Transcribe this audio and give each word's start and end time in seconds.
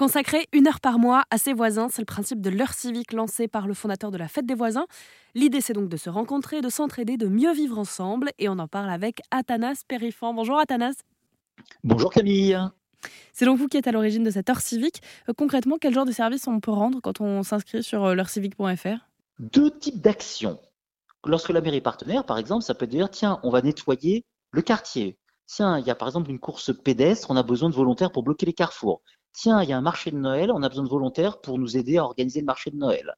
Consacrer 0.00 0.48
une 0.54 0.66
heure 0.66 0.80
par 0.80 0.98
mois 0.98 1.24
à 1.30 1.36
ses 1.36 1.52
voisins, 1.52 1.88
c'est 1.90 2.00
le 2.00 2.06
principe 2.06 2.40
de 2.40 2.48
l'heure 2.48 2.72
civique 2.72 3.12
lancé 3.12 3.48
par 3.48 3.66
le 3.66 3.74
fondateur 3.74 4.10
de 4.10 4.16
la 4.16 4.28
Fête 4.28 4.46
des 4.46 4.54
voisins. 4.54 4.86
L'idée, 5.34 5.60
c'est 5.60 5.74
donc 5.74 5.90
de 5.90 5.98
se 5.98 6.08
rencontrer, 6.08 6.62
de 6.62 6.70
s'entraider, 6.70 7.18
de 7.18 7.26
mieux 7.26 7.52
vivre 7.52 7.78
ensemble. 7.78 8.30
Et 8.38 8.48
on 8.48 8.58
en 8.58 8.66
parle 8.66 8.88
avec 8.88 9.20
Athanas 9.30 9.82
Périfan. 9.86 10.32
Bonjour 10.32 10.58
Athanas. 10.58 10.94
Bonjour 11.84 12.10
Camille. 12.10 12.58
C'est 13.34 13.44
donc 13.44 13.58
vous 13.58 13.68
qui 13.68 13.76
êtes 13.76 13.88
à 13.88 13.92
l'origine 13.92 14.22
de 14.22 14.30
cette 14.30 14.48
heure 14.48 14.62
civique. 14.62 15.02
Euh, 15.28 15.34
concrètement, 15.36 15.76
quel 15.78 15.92
genre 15.92 16.06
de 16.06 16.12
service 16.12 16.48
on 16.48 16.60
peut 16.60 16.70
rendre 16.70 17.00
quand 17.02 17.20
on 17.20 17.42
s'inscrit 17.42 17.82
sur 17.82 18.02
euh, 18.02 18.14
l'heurecivique.fr 18.14 19.06
Deux 19.38 19.70
types 19.70 20.00
d'actions. 20.00 20.58
Lorsque 21.26 21.50
la 21.50 21.60
mairie 21.60 21.76
est 21.76 21.82
partenaire, 21.82 22.24
par 22.24 22.38
exemple, 22.38 22.64
ça 22.64 22.72
peut 22.72 22.86
dire 22.86 23.10
tiens, 23.10 23.38
on 23.42 23.50
va 23.50 23.60
nettoyer 23.60 24.24
le 24.52 24.62
quartier. 24.62 25.18
Tiens, 25.46 25.78
il 25.78 25.86
y 25.86 25.90
a 25.90 25.94
par 25.94 26.08
exemple 26.08 26.30
une 26.30 26.38
course 26.38 26.72
pédestre, 26.74 27.30
on 27.30 27.36
a 27.36 27.42
besoin 27.42 27.68
de 27.68 27.74
volontaires 27.74 28.12
pour 28.12 28.22
bloquer 28.22 28.46
les 28.46 28.54
carrefours 28.54 29.02
tiens, 29.32 29.62
il 29.62 29.68
y 29.68 29.72
a 29.72 29.78
un 29.78 29.82
marché 29.82 30.10
de 30.10 30.16
Noël, 30.16 30.50
on 30.50 30.62
a 30.62 30.68
besoin 30.68 30.84
de 30.84 30.88
volontaires 30.88 31.40
pour 31.40 31.58
nous 31.58 31.76
aider 31.76 31.98
à 31.98 32.04
organiser 32.04 32.40
le 32.40 32.46
marché 32.46 32.70
de 32.70 32.76
Noël. 32.76 33.14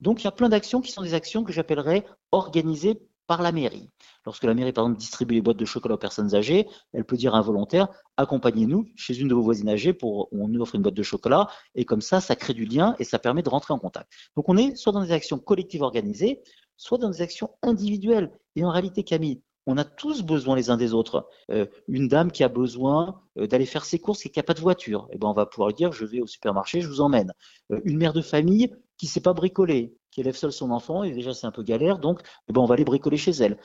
Donc 0.00 0.22
il 0.22 0.24
y 0.24 0.28
a 0.28 0.32
plein 0.32 0.48
d'actions 0.48 0.80
qui 0.80 0.92
sont 0.92 1.02
des 1.02 1.14
actions 1.14 1.44
que 1.44 1.52
j'appellerais 1.52 2.04
organisées 2.32 3.00
par 3.26 3.40
la 3.40 3.52
mairie. 3.52 3.88
Lorsque 4.26 4.44
la 4.44 4.52
mairie, 4.52 4.72
par 4.72 4.84
exemple, 4.84 4.98
distribue 4.98 5.34
les 5.34 5.40
boîtes 5.40 5.56
de 5.56 5.64
chocolat 5.64 5.94
aux 5.94 5.98
personnes 5.98 6.34
âgées, 6.34 6.68
elle 6.92 7.04
peut 7.04 7.16
dire 7.16 7.34
à 7.34 7.38
un 7.38 7.40
volontaire, 7.40 7.88
accompagnez-nous 8.16 8.86
chez 8.96 9.18
une 9.18 9.28
de 9.28 9.34
vos 9.34 9.42
voisines 9.42 9.68
âgées 9.68 9.92
pour 9.92 10.28
on 10.32 10.48
nous 10.48 10.60
offre 10.60 10.74
une 10.74 10.82
boîte 10.82 10.94
de 10.94 11.02
chocolat, 11.02 11.46
et 11.74 11.84
comme 11.84 12.00
ça, 12.00 12.20
ça 12.20 12.36
crée 12.36 12.52
du 12.52 12.64
lien 12.64 12.96
et 12.98 13.04
ça 13.04 13.18
permet 13.18 13.42
de 13.42 13.48
rentrer 13.48 13.72
en 13.72 13.78
contact. 13.78 14.12
Donc 14.36 14.48
on 14.48 14.56
est 14.56 14.74
soit 14.76 14.92
dans 14.92 15.02
des 15.02 15.12
actions 15.12 15.38
collectives 15.38 15.82
organisées, 15.82 16.42
soit 16.76 16.98
dans 16.98 17.10
des 17.10 17.22
actions 17.22 17.50
individuelles. 17.62 18.32
Et 18.56 18.64
en 18.64 18.70
réalité, 18.70 19.04
Camille, 19.04 19.40
on 19.66 19.76
a 19.76 19.84
tous 19.84 20.22
besoin 20.22 20.56
les 20.56 20.70
uns 20.70 20.76
des 20.76 20.94
autres. 20.94 21.28
Euh, 21.50 21.66
une 21.88 22.08
dame 22.08 22.30
qui 22.30 22.44
a 22.44 22.48
besoin 22.48 23.22
euh, 23.38 23.46
d'aller 23.46 23.66
faire 23.66 23.84
ses 23.84 23.98
courses 23.98 24.26
et 24.26 24.30
qui 24.30 24.38
n'a 24.38 24.42
pas 24.42 24.54
de 24.54 24.60
voiture, 24.60 25.08
eh 25.12 25.18
ben 25.18 25.28
on 25.28 25.32
va 25.32 25.46
pouvoir 25.46 25.68
lui 25.68 25.74
dire 25.74 25.92
je 25.92 26.04
vais 26.04 26.20
au 26.20 26.26
supermarché, 26.26 26.80
je 26.80 26.88
vous 26.88 27.00
emmène. 27.00 27.32
Euh, 27.70 27.80
une 27.84 27.98
mère 27.98 28.12
de 28.12 28.22
famille 28.22 28.74
qui 28.96 29.06
ne 29.06 29.10
sait 29.10 29.20
pas 29.20 29.32
bricoler, 29.32 29.96
qui 30.10 30.20
élève 30.20 30.36
seule 30.36 30.52
son 30.52 30.70
enfant 30.70 31.02
et 31.02 31.12
déjà 31.12 31.32
c'est 31.34 31.46
un 31.46 31.52
peu 31.52 31.62
galère, 31.62 31.98
donc 31.98 32.20
eh 32.48 32.52
ben 32.52 32.60
on 32.60 32.66
va 32.66 32.74
aller 32.74 32.84
bricoler 32.84 33.16
chez 33.16 33.32
elle. 33.32 33.58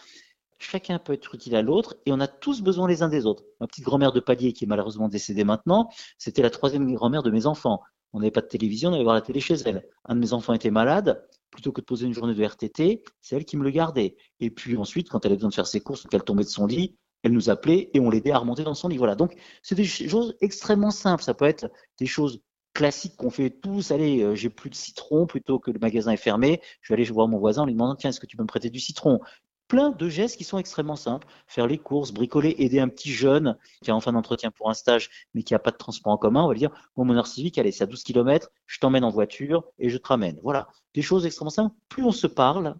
Chacun 0.59 0.97
peut 0.97 1.13
être 1.13 1.35
utile 1.35 1.55
à 1.55 1.61
l'autre 1.61 1.97
et 2.05 2.11
on 2.11 2.19
a 2.19 2.27
tous 2.27 2.61
besoin 2.61 2.87
les 2.87 3.03
uns 3.03 3.09
des 3.09 3.27
autres. 3.27 3.43
Ma 3.59 3.67
petite 3.67 3.85
grand-mère 3.85 4.11
de 4.11 4.19
palier 4.19 4.53
qui 4.53 4.65
est 4.65 4.67
malheureusement 4.67 5.07
décédée 5.07 5.43
maintenant, 5.43 5.89
c'était 6.17 6.41
la 6.41 6.49
troisième 6.49 6.91
grand-mère 6.95 7.21
de 7.21 7.29
mes 7.29 7.45
enfants. 7.45 7.81
On 8.13 8.19
n'avait 8.19 8.31
pas 8.31 8.41
de 8.41 8.47
télévision, 8.47 8.89
on 8.89 8.93
allait 8.93 9.03
voir 9.03 9.13
la 9.13 9.21
télé 9.21 9.39
chez 9.39 9.55
elle. 9.65 9.87
Un 10.05 10.15
de 10.15 10.19
mes 10.19 10.33
enfants 10.33 10.53
était 10.53 10.71
malade, 10.71 11.23
plutôt 11.51 11.71
que 11.71 11.81
de 11.81 11.85
poser 11.85 12.05
une 12.05 12.13
journée 12.13 12.33
de 12.33 12.43
RTT, 12.43 13.03
c'est 13.21 13.35
elle 13.35 13.45
qui 13.45 13.57
me 13.57 13.63
le 13.63 13.71
gardait. 13.71 14.15
Et 14.39 14.49
puis 14.49 14.77
ensuite, 14.77 15.09
quand 15.09 15.25
elle 15.25 15.31
avait 15.31 15.37
besoin 15.37 15.49
de 15.49 15.55
faire 15.55 15.67
ses 15.67 15.81
courses 15.81 16.05
ou 16.05 16.07
qu'elle 16.07 16.23
tombait 16.23 16.43
de 16.43 16.49
son 16.49 16.65
lit, 16.65 16.97
elle 17.23 17.31
nous 17.31 17.49
appelait 17.49 17.89
et 17.93 17.99
on 17.99 18.09
l'aidait 18.09 18.31
à 18.31 18.37
remonter 18.37 18.63
dans 18.63 18.75
son 18.75 18.87
lit. 18.87 18.97
Voilà. 18.97 19.15
Donc, 19.15 19.35
c'est 19.63 19.75
des 19.75 19.85
choses 19.85 20.35
extrêmement 20.41 20.91
simples. 20.91 21.23
Ça 21.23 21.33
peut 21.33 21.45
être 21.45 21.69
des 21.99 22.05
choses 22.05 22.41
classiques 22.73 23.15
qu'on 23.17 23.31
fait 23.31 23.49
tous. 23.49 23.91
Allez, 23.91 24.21
euh, 24.21 24.35
j'ai 24.35 24.49
plus 24.49 24.69
de 24.69 24.75
citron 24.75 25.25
plutôt 25.25 25.59
que 25.59 25.71
le 25.71 25.79
magasin 25.79 26.11
est 26.11 26.17
fermé. 26.17 26.61
Je 26.81 26.93
vais 26.93 26.99
aller 26.99 27.11
voir 27.11 27.27
mon 27.27 27.39
voisin 27.39 27.63
en 27.63 27.65
lui 27.65 27.73
demandant 27.73 27.95
tiens, 27.95 28.11
est-ce 28.11 28.19
que 28.19 28.27
tu 28.27 28.37
peux 28.37 28.43
me 28.43 28.47
prêter 28.47 28.69
du 28.69 28.79
citron? 28.79 29.19
Plein 29.67 29.91
de 29.91 30.09
gestes 30.09 30.37
qui 30.37 30.43
sont 30.43 30.57
extrêmement 30.57 30.95
simples. 30.95 31.27
Faire 31.47 31.67
les 31.67 31.77
courses, 31.77 32.11
bricoler, 32.11 32.55
aider 32.59 32.79
un 32.79 32.87
petit 32.87 33.11
jeune 33.11 33.57
qui 33.81 33.91
a 33.91 33.95
en 33.95 33.99
fin 33.99 34.13
d'entretien 34.13 34.51
pour 34.51 34.69
un 34.69 34.73
stage, 34.73 35.09
mais 35.33 35.43
qui 35.43 35.53
n'a 35.53 35.59
pas 35.59 35.71
de 35.71 35.77
transport 35.77 36.13
en 36.13 36.17
commun. 36.17 36.43
On 36.43 36.47
va 36.47 36.53
lui 36.53 36.59
dire, 36.59 36.71
mon 36.95 37.15
heure 37.15 37.27
civique, 37.27 37.57
allez, 37.57 37.71
c'est 37.71 37.83
à 37.83 37.87
12 37.87 38.03
km, 38.03 38.49
je 38.65 38.79
t'emmène 38.79 39.03
en 39.03 39.09
voiture 39.09 39.63
et 39.79 39.89
je 39.89 39.97
te 39.97 40.07
ramène. 40.07 40.39
Voilà. 40.43 40.67
Des 40.93 41.01
choses 41.01 41.25
extrêmement 41.25 41.49
simples. 41.49 41.75
Plus 41.89 42.03
on 42.03 42.11
se 42.11 42.27
parle, 42.27 42.75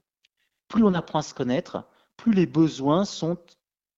plus 0.68 0.84
on 0.84 0.94
apprend 0.94 1.20
à 1.20 1.24
se 1.24 1.34
connaître, 1.34 1.84
plus 2.16 2.34
les 2.34 2.46
besoins 2.46 3.06
sont 3.06 3.38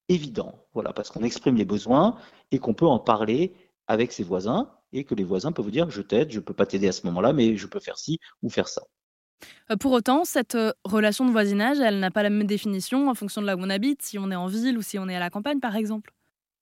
évidents. 0.10 0.66
Voilà, 0.74 0.94
parce 0.94 1.10
qu'on 1.10 1.24
exprime 1.24 1.56
les 1.56 1.66
besoins 1.66 2.18
et 2.52 2.60
qu'on 2.60 2.74
peut 2.74 2.88
en 2.88 3.00
parler 3.00 3.54
avec 3.88 4.12
ses 4.12 4.24
voisins 4.24 4.72
et 4.92 5.04
que 5.04 5.16
les 5.16 5.24
voisins 5.24 5.52
peuvent 5.52 5.66
vous 5.66 5.72
dire, 5.72 5.90
je 5.90 6.02
t'aide, 6.02 6.32
je 6.32 6.40
peux 6.40 6.54
pas 6.54 6.66
t'aider 6.66 6.88
à 6.88 6.92
ce 6.92 7.06
moment-là, 7.08 7.34
mais 7.34 7.58
je 7.58 7.68
peux 7.68 7.80
faire 7.80 7.98
ci 7.98 8.20
ou 8.42 8.50
faire 8.50 8.68
ça. 8.68 8.82
Euh, 9.72 9.78
pour 9.78 9.92
autant, 9.92 10.26
cette 10.26 10.56
euh, 10.56 10.72
relation 10.84 11.26
de 11.26 11.32
voisinage, 11.32 11.80
elle 11.80 12.00
n'a 12.00 12.12
pas 12.12 12.24
la 12.24 12.30
même 12.30 12.48
définition 12.48 13.10
en 13.10 13.14
fonction 13.14 13.42
de 13.42 13.48
là 13.48 13.56
où 13.56 13.60
on 13.62 13.70
habite, 13.70 14.02
si 14.02 14.18
on 14.18 14.32
est 14.32 14.36
en 14.36 14.48
ville 14.48 14.78
ou 14.78 14.82
si 14.82 15.00
on 15.00 15.08
est 15.08 15.16
à 15.16 15.20
la 15.20 15.30
campagne, 15.30 15.60
par 15.60 15.76
exemple. 15.76 16.14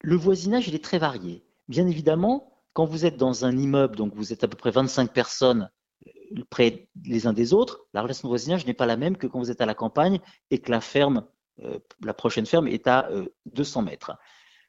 Le 0.02 0.16
voisinage, 0.16 0.68
il 0.68 0.74
est 0.74 0.84
très 0.84 0.98
varié. 0.98 1.44
Bien 1.68 1.86
évidemment, 1.86 2.62
quand 2.72 2.84
vous 2.84 3.04
êtes 3.04 3.16
dans 3.16 3.44
un 3.44 3.56
immeuble, 3.56 3.96
donc 3.96 4.14
vous 4.14 4.32
êtes 4.32 4.44
à 4.44 4.48
peu 4.48 4.56
près 4.56 4.70
25 4.70 5.12
personnes 5.12 5.70
euh, 6.06 6.44
près 6.50 6.88
les 7.04 7.26
uns 7.26 7.32
des 7.32 7.52
autres, 7.52 7.86
la 7.94 8.02
relation 8.02 8.28
de 8.28 8.30
voisinage 8.30 8.66
n'est 8.66 8.74
pas 8.74 8.86
la 8.86 8.96
même 8.96 9.16
que 9.16 9.26
quand 9.26 9.38
vous 9.38 9.50
êtes 9.50 9.60
à 9.60 9.66
la 9.66 9.74
campagne 9.74 10.20
et 10.50 10.58
que 10.58 10.70
la 10.70 10.80
ferme, 10.80 11.24
la 12.04 12.14
prochaine 12.14 12.46
ferme 12.46 12.68
est 12.68 12.86
à 12.86 13.10
200 13.46 13.82
mètres. 13.82 14.16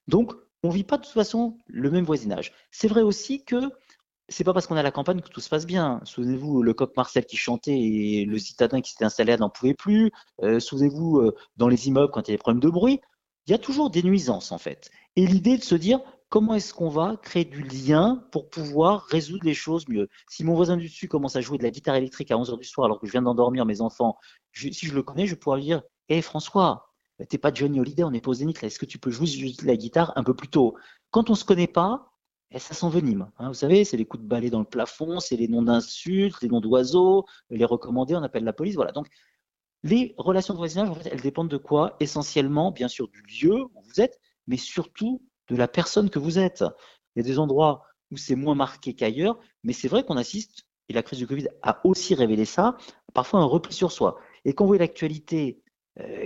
Donc, 0.07 0.33
on 0.63 0.69
ne 0.69 0.73
vit 0.73 0.83
pas 0.83 0.97
de 0.97 1.03
toute 1.03 1.13
façon 1.13 1.57
le 1.67 1.91
même 1.91 2.03
voisinage. 2.03 2.51
C'est 2.71 2.87
vrai 2.87 3.03
aussi 3.03 3.45
que 3.45 3.57
c'est 4.29 4.43
pas 4.43 4.53
parce 4.53 4.67
qu'on 4.67 4.75
à 4.75 4.83
la 4.83 4.91
campagne 4.91 5.21
que 5.21 5.29
tout 5.29 5.41
se 5.41 5.49
passe 5.49 5.65
bien. 5.65 5.99
Souvenez-vous, 6.03 6.63
le 6.63 6.73
coq 6.73 6.95
Marcel 6.95 7.25
qui 7.25 7.37
chantait 7.37 7.79
et 7.79 8.25
le 8.25 8.39
citadin 8.39 8.81
qui 8.81 8.91
s'était 8.91 9.05
installé 9.05 9.35
n'en 9.37 9.49
pouvait 9.49 9.73
plus. 9.73 10.11
Euh, 10.43 10.59
souvenez-vous, 10.59 11.19
euh, 11.19 11.35
dans 11.57 11.67
les 11.67 11.87
immeubles, 11.87 12.11
quand 12.11 12.27
il 12.27 12.31
y 12.31 12.33
a 12.33 12.37
des 12.37 12.39
problèmes 12.39 12.61
de 12.61 12.69
bruit, 12.69 13.01
il 13.47 13.51
y 13.51 13.53
a 13.53 13.57
toujours 13.57 13.89
des 13.89 14.03
nuisances, 14.03 14.51
en 14.51 14.57
fait. 14.57 14.91
Et 15.15 15.25
l'idée 15.25 15.57
de 15.57 15.63
se 15.63 15.75
dire, 15.75 15.99
comment 16.29 16.53
est-ce 16.53 16.73
qu'on 16.73 16.89
va 16.89 17.17
créer 17.21 17.45
du 17.45 17.63
lien 17.63 18.23
pour 18.31 18.49
pouvoir 18.49 19.03
résoudre 19.05 19.43
les 19.43 19.53
choses 19.53 19.87
mieux? 19.87 20.07
Si 20.29 20.43
mon 20.43 20.53
voisin 20.53 20.77
du 20.77 20.87
dessus 20.87 21.07
commence 21.07 21.35
à 21.35 21.41
jouer 21.41 21.57
de 21.57 21.63
la 21.63 21.71
guitare 21.71 21.95
électrique 21.95 22.31
à 22.31 22.35
11h 22.35 22.57
du 22.57 22.65
soir 22.67 22.85
alors 22.85 22.99
que 22.99 23.07
je 23.07 23.11
viens 23.11 23.23
d'endormir 23.23 23.65
mes 23.65 23.81
enfants, 23.81 24.17
si 24.53 24.71
je 24.71 24.93
le 24.93 25.03
connais, 25.03 25.25
je 25.25 25.35
pourrais 25.35 25.57
lui 25.57 25.65
dire, 25.65 25.81
hé 26.09 26.21
François, 26.21 26.93
t'es 27.27 27.37
pas 27.37 27.53
Johnny 27.53 27.79
Holiday, 27.79 28.03
on 28.03 28.13
est 28.13 28.21
pas 28.21 28.33
Zénith, 28.33 28.63
est-ce 28.63 28.79
que 28.79 28.85
tu 28.85 28.99
peux 28.99 29.11
jouer 29.11 29.27
de 29.27 29.65
la 29.65 29.75
guitare 29.75 30.13
un 30.15 30.23
peu 30.23 30.35
plus 30.35 30.47
tôt? 30.47 30.75
Quand 31.11 31.29
on 31.29 31.35
se 31.35 31.43
connaît 31.43 31.67
pas, 31.67 32.08
et 32.51 32.59
ça 32.59 32.73
s'envenime. 32.73 33.29
Hein. 33.37 33.47
Vous 33.49 33.53
savez, 33.53 33.83
c'est 33.83 33.97
les 33.97 34.05
coups 34.05 34.23
de 34.23 34.27
balai 34.27 34.49
dans 34.49 34.59
le 34.59 34.65
plafond, 34.65 35.19
c'est 35.19 35.35
les 35.35 35.47
noms 35.47 35.61
d'insultes, 35.61 36.41
les 36.41 36.49
noms 36.49 36.61
d'oiseaux, 36.61 37.25
les 37.49 37.65
recommandés, 37.65 38.15
on 38.15 38.23
appelle 38.23 38.43
la 38.43 38.53
police. 38.53 38.75
Voilà. 38.75 38.91
Donc, 38.91 39.07
les 39.83 40.13
relations 40.17 40.53
de 40.53 40.57
voisinage, 40.57 40.89
en 40.89 40.95
fait, 40.95 41.09
elles 41.11 41.21
dépendent 41.21 41.49
de 41.49 41.57
quoi? 41.57 41.95
Essentiellement, 41.99 42.71
bien 42.71 42.87
sûr, 42.87 43.07
du 43.07 43.21
lieu 43.21 43.63
où 43.63 43.81
vous 43.83 44.01
êtes, 44.01 44.19
mais 44.47 44.57
surtout 44.57 45.21
de 45.49 45.55
la 45.55 45.67
personne 45.67 46.09
que 46.09 46.19
vous 46.19 46.39
êtes. 46.39 46.63
Il 47.15 47.19
y 47.19 47.25
a 47.25 47.27
des 47.27 47.39
endroits 47.39 47.83
où 48.11 48.17
c'est 48.17 48.35
moins 48.35 48.55
marqué 48.55 48.93
qu'ailleurs, 48.93 49.39
mais 49.63 49.73
c'est 49.73 49.87
vrai 49.87 50.03
qu'on 50.03 50.17
assiste, 50.17 50.65
et 50.89 50.93
la 50.93 51.03
crise 51.03 51.19
du 51.19 51.27
Covid 51.27 51.47
a 51.61 51.79
aussi 51.85 52.15
révélé 52.15 52.45
ça, 52.45 52.77
parfois 53.13 53.39
un 53.39 53.45
repli 53.45 53.73
sur 53.73 53.91
soi. 53.91 54.19
Et 54.43 54.53
quand 54.53 54.63
vous 54.63 54.69
voyez 54.69 54.79
l'actualité 54.79 55.61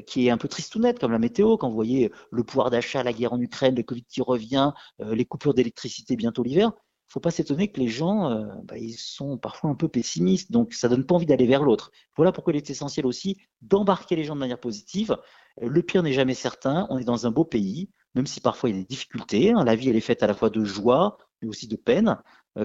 qui 0.01 0.27
est 0.27 0.29
un 0.29 0.37
peu 0.37 0.47
tristounette 0.47 0.99
comme 0.99 1.11
la 1.11 1.19
météo, 1.19 1.57
quand 1.57 1.69
vous 1.69 1.75
voyez 1.75 2.11
le 2.31 2.43
pouvoir 2.43 2.69
d'achat, 2.69 3.03
la 3.03 3.13
guerre 3.13 3.33
en 3.33 3.39
Ukraine, 3.39 3.75
le 3.75 3.83
Covid 3.83 4.03
qui 4.03 4.21
revient, 4.21 4.71
euh, 5.01 5.15
les 5.15 5.25
coupures 5.25 5.53
d'électricité 5.53 6.15
bientôt 6.15 6.43
l'hiver, 6.43 6.71
il 6.75 7.09
ne 7.09 7.13
faut 7.13 7.19
pas 7.19 7.31
s'étonner 7.31 7.71
que 7.71 7.79
les 7.79 7.87
gens, 7.87 8.31
euh, 8.31 8.45
bah, 8.63 8.77
ils 8.77 8.97
sont 8.97 9.37
parfois 9.37 9.69
un 9.69 9.75
peu 9.75 9.87
pessimistes, 9.87 10.51
donc 10.51 10.73
ça 10.73 10.89
donne 10.89 11.05
pas 11.05 11.15
envie 11.15 11.25
d'aller 11.25 11.45
vers 11.45 11.63
l'autre. 11.63 11.91
Voilà 12.15 12.31
pourquoi 12.31 12.53
il 12.53 12.57
est 12.57 12.69
essentiel 12.69 13.05
aussi 13.05 13.37
d'embarquer 13.61 14.15
les 14.15 14.23
gens 14.23 14.35
de 14.35 14.39
manière 14.39 14.59
positive. 14.59 15.17
Le 15.61 15.83
pire 15.83 16.01
n'est 16.01 16.13
jamais 16.13 16.33
certain, 16.33 16.87
on 16.89 16.97
est 16.97 17.03
dans 17.03 17.27
un 17.27 17.31
beau 17.31 17.45
pays, 17.45 17.89
même 18.15 18.25
si 18.25 18.41
parfois 18.41 18.69
il 18.69 18.75
y 18.75 18.79
a 18.79 18.81
des 18.81 18.87
difficultés. 18.87 19.51
Hein. 19.51 19.63
la 19.63 19.75
vie, 19.75 19.89
elle 19.89 19.95
est 19.95 20.01
faite 20.01 20.23
à 20.23 20.27
la 20.27 20.33
fois 20.33 20.49
de 20.49 20.63
joie, 20.63 21.17
mais 21.41 21.47
aussi 21.47 21.67
de 21.67 21.75
peine. 21.75 22.17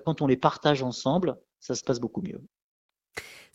quand 0.04 0.22
on 0.22 0.26
les 0.26 0.36
partage 0.36 0.82
ensemble, 0.82 1.36
ça 1.60 1.74
se 1.74 1.82
passe 1.82 2.00
beaucoup 2.00 2.22
mieux. 2.22 2.40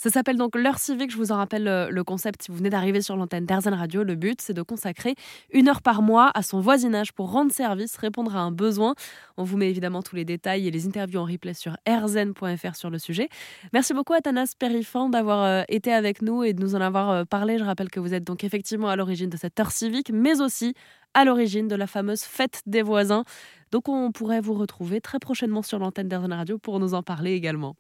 Ça 0.03 0.09
s'appelle 0.09 0.35
donc 0.35 0.57
l'heure 0.57 0.79
civique. 0.79 1.11
Je 1.11 1.15
vous 1.15 1.31
en 1.31 1.37
rappelle 1.37 1.65
euh, 1.65 1.89
le 1.89 2.03
concept 2.03 2.43
si 2.43 2.51
vous 2.51 2.57
venez 2.57 2.69
d'arriver 2.69 3.01
sur 3.01 3.15
l'antenne 3.15 3.45
d'Airzen 3.45 3.73
Radio. 3.73 4.03
Le 4.03 4.15
but, 4.15 4.41
c'est 4.41 4.51
de 4.51 4.61
consacrer 4.61 5.15
une 5.53 5.69
heure 5.69 5.81
par 5.81 6.01
mois 6.01 6.29
à 6.33 6.41
son 6.41 6.59
voisinage 6.59 7.13
pour 7.13 7.31
rendre 7.31 7.53
service, 7.53 7.95
répondre 7.95 8.35
à 8.35 8.41
un 8.41 8.51
besoin. 8.51 8.95
On 9.37 9.45
vous 9.45 9.55
met 9.55 9.69
évidemment 9.69 10.01
tous 10.01 10.17
les 10.17 10.25
détails 10.25 10.67
et 10.67 10.71
les 10.71 10.87
interviews 10.87 11.21
en 11.21 11.23
replay 11.23 11.53
sur 11.53 11.77
airzen.fr 11.85 12.75
sur 12.75 12.89
le 12.89 12.99
sujet. 12.99 13.29
Merci 13.71 13.93
beaucoup 13.93 14.11
à 14.11 14.19
Thanas 14.19 14.55
Périfan 14.59 15.07
d'avoir 15.07 15.41
euh, 15.41 15.63
été 15.69 15.93
avec 15.93 16.21
nous 16.21 16.43
et 16.43 16.51
de 16.51 16.61
nous 16.61 16.75
en 16.75 16.81
avoir 16.81 17.09
euh, 17.09 17.23
parlé. 17.23 17.57
Je 17.57 17.63
rappelle 17.63 17.89
que 17.89 18.01
vous 18.01 18.13
êtes 18.13 18.25
donc 18.25 18.43
effectivement 18.43 18.89
à 18.89 18.97
l'origine 18.97 19.29
de 19.29 19.37
cette 19.37 19.57
heure 19.57 19.71
civique, 19.71 20.11
mais 20.13 20.41
aussi 20.41 20.73
à 21.13 21.23
l'origine 21.23 21.69
de 21.69 21.75
la 21.75 21.87
fameuse 21.87 22.23
fête 22.23 22.61
des 22.65 22.81
voisins. 22.81 23.23
Donc 23.71 23.87
on 23.87 24.11
pourrait 24.11 24.41
vous 24.41 24.55
retrouver 24.55 24.99
très 24.99 25.19
prochainement 25.19 25.61
sur 25.61 25.79
l'antenne 25.79 26.09
d'Airzen 26.09 26.33
Radio 26.33 26.57
pour 26.57 26.81
nous 26.81 26.93
en 26.93 27.03
parler 27.03 27.31
également. 27.31 27.77